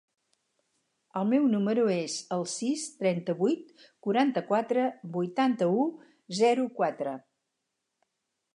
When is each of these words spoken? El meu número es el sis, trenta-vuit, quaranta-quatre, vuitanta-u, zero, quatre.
El 1.19 1.27
meu 1.33 1.43
número 1.51 1.83
es 1.95 2.15
el 2.37 2.45
sis, 2.53 2.85
trenta-vuit, 3.03 3.69
quaranta-quatre, 4.07 4.87
vuitanta-u, 5.19 5.87
zero, 6.41 6.69
quatre. 6.81 7.17